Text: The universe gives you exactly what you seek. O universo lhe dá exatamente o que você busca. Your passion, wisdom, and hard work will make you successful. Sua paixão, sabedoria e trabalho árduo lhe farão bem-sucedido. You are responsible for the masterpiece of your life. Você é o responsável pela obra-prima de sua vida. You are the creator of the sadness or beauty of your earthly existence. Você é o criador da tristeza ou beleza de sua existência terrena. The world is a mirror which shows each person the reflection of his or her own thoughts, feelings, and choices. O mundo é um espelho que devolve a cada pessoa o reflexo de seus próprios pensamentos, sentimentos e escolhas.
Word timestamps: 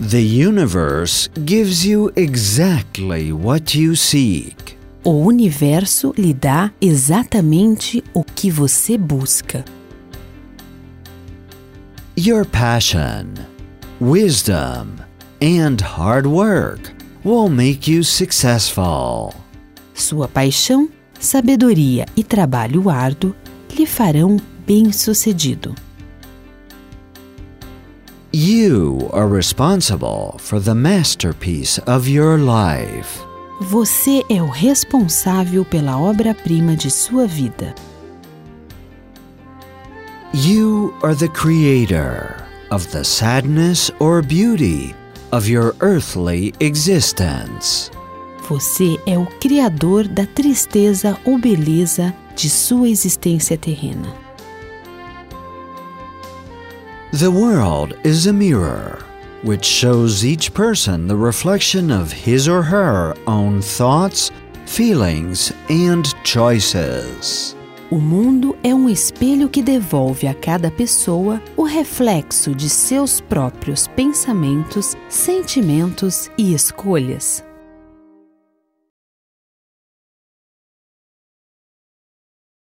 The 0.00 0.22
universe 0.22 1.28
gives 1.44 1.84
you 1.84 2.10
exactly 2.16 3.34
what 3.34 3.74
you 3.74 3.94
seek. 3.94 4.78
O 5.04 5.10
universo 5.10 6.14
lhe 6.16 6.32
dá 6.32 6.72
exatamente 6.80 8.02
o 8.14 8.24
que 8.24 8.50
você 8.50 8.96
busca. 8.96 9.62
Your 12.16 12.46
passion, 12.46 13.34
wisdom, 14.00 14.96
and 15.42 15.82
hard 15.82 16.26
work 16.26 16.90
will 17.22 17.50
make 17.50 17.86
you 17.86 18.02
successful. 18.02 19.34
Sua 19.92 20.26
paixão, 20.26 20.88
sabedoria 21.18 22.06
e 22.16 22.24
trabalho 22.24 22.88
árduo 22.88 23.34
lhe 23.76 23.84
farão 23.84 24.38
bem-sucedido. 24.66 25.74
You 28.32 29.10
are 29.12 29.26
responsible 29.26 30.36
for 30.38 30.60
the 30.60 30.72
masterpiece 30.72 31.80
of 31.88 32.08
your 32.08 32.38
life. 32.38 33.20
Você 33.60 34.22
é 34.30 34.40
o 34.40 34.46
responsável 34.46 35.64
pela 35.64 35.98
obra-prima 35.98 36.76
de 36.76 36.92
sua 36.92 37.26
vida. 37.26 37.74
You 40.32 40.94
are 41.02 41.16
the 41.16 41.26
creator 41.26 42.46
of 42.70 42.86
the 42.92 43.02
sadness 43.02 43.90
or 43.98 44.22
beauty 44.22 44.94
of 45.32 45.50
your 45.50 45.74
earthly 45.80 46.54
existence. 46.60 47.90
Você 48.48 48.96
é 49.06 49.18
o 49.18 49.26
criador 49.40 50.06
da 50.06 50.24
tristeza 50.24 51.18
ou 51.24 51.36
beleza 51.36 52.14
de 52.36 52.48
sua 52.48 52.88
existência 52.88 53.58
terrena. 53.58 54.29
The 57.12 57.28
world 57.28 57.98
is 58.04 58.28
a 58.28 58.32
mirror 58.32 59.00
which 59.42 59.64
shows 59.64 60.24
each 60.24 60.54
person 60.54 61.08
the 61.08 61.16
reflection 61.16 61.90
of 61.90 62.12
his 62.12 62.46
or 62.46 62.62
her 62.62 63.16
own 63.26 63.62
thoughts, 63.62 64.30
feelings, 64.64 65.52
and 65.68 66.04
choices. 66.22 67.56
O 67.90 67.98
mundo 67.98 68.56
é 68.62 68.72
um 68.72 68.88
espelho 68.88 69.48
que 69.48 69.60
devolve 69.60 70.28
a 70.28 70.34
cada 70.34 70.70
pessoa 70.70 71.42
o 71.56 71.64
reflexo 71.64 72.54
de 72.54 72.68
seus 72.68 73.20
próprios 73.20 73.88
pensamentos, 73.88 74.96
sentimentos 75.08 76.30
e 76.38 76.54
escolhas. 76.54 77.44